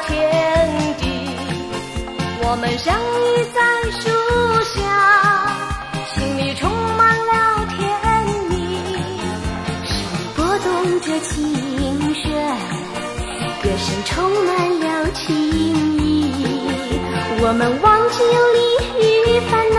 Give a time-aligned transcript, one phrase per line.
[0.00, 0.12] 天
[0.98, 1.02] 地
[2.42, 4.02] 我们相依在树
[4.62, 4.76] 下，
[6.14, 7.32] 心里充满了
[7.76, 7.78] 甜
[8.50, 8.52] 蜜。
[9.84, 9.92] 是
[10.36, 11.34] 拨动着琴
[12.14, 12.24] 弦，
[13.62, 14.12] 歌声充
[14.44, 14.48] 满
[14.80, 15.24] 了情
[15.98, 16.02] 意。
[17.40, 18.58] 我们忘记忧虑
[18.98, 19.78] 与烦恼，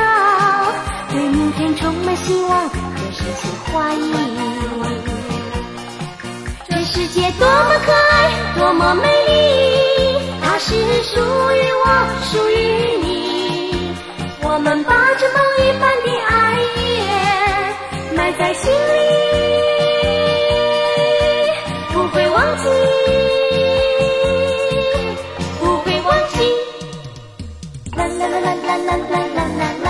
[1.11, 2.75] 对明天充满希望和
[3.11, 3.99] 诗情画意。
[6.69, 8.14] 这世界多么可爱，
[8.65, 9.37] 多么美丽，
[10.41, 11.21] 它是属于
[11.83, 11.85] 我，
[12.23, 12.51] 属于
[12.97, 13.93] 你。
[14.41, 16.33] 我们把这梦一般的爱
[16.75, 16.81] 恋
[18.15, 18.73] 埋在心里，
[21.93, 22.65] 不会忘记，
[25.59, 26.35] 不会忘记。
[27.95, 29.87] 啦啦啦啦啦啦啦啦啦啦，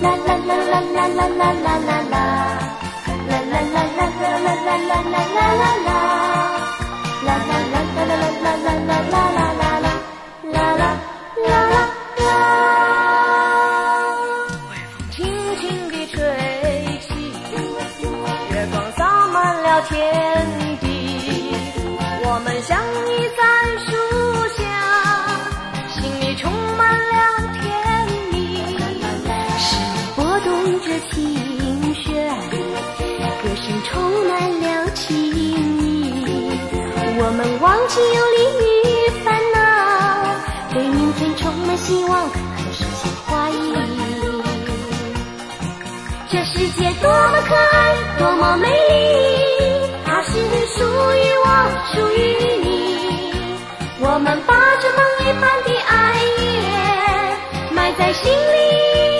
[0.00, 2.16] 啦啦啦啦啦啦啦啦啦啦，
[3.28, 5.99] 啦啦啦啦啦啦啦啦啦啦啦啦，啦啦
[19.88, 20.84] 天地。
[22.24, 23.40] 我们相依在
[23.86, 23.88] 树
[24.56, 24.60] 下，
[25.88, 27.12] 心里充满了
[27.60, 27.60] 甜
[28.30, 28.34] 蜜。
[29.58, 29.66] 是
[30.16, 30.48] 拨动
[30.80, 31.14] 着琴
[31.94, 32.08] 弦，
[33.42, 33.90] 歌声充
[34.28, 34.30] 满
[34.60, 34.64] 了
[34.94, 35.38] 情意。
[37.22, 38.38] 我们忘记忧虑
[38.88, 38.90] 与
[39.24, 39.58] 烦恼，
[40.72, 42.34] 对明天充满希望和
[42.72, 43.54] 诗情画意。
[46.30, 47.96] 这世界多么可爱，
[51.92, 52.18] 属于
[52.62, 53.32] 你。
[54.00, 55.94] 我们把这梦一般的爱
[56.38, 59.19] 恋埋在心里。